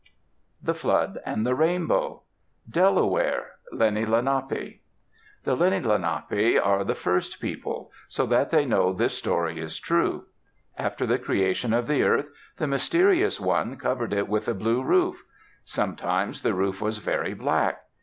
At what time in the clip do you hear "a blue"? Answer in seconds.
14.47-14.81